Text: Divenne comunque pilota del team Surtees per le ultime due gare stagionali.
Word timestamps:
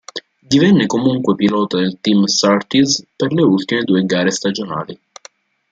Divenne 0.51 0.87
comunque 0.87 1.35
pilota 1.35 1.77
del 1.77 1.99
team 2.01 2.25
Surtees 2.25 3.05
per 3.15 3.31
le 3.33 3.43
ultime 3.43 3.83
due 3.83 4.01
gare 4.03 4.31
stagionali. 4.31 4.99